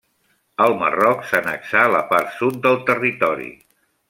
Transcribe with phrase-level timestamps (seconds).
[0.63, 3.53] El Marroc s'annexà la part sud del territori.